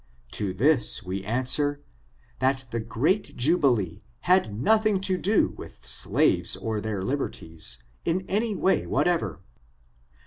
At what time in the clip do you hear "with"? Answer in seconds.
5.55-5.85